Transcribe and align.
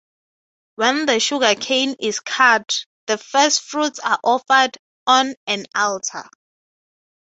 When 0.77 1.05
the 1.05 1.19
sugarcane 1.19 1.93
is 1.99 2.21
cut, 2.21 2.85
the 3.05 3.19
first-fruits 3.19 3.99
are 3.99 4.19
offered 4.23 4.79
on 5.05 5.35
an 5.45 5.67
altar. 5.75 6.27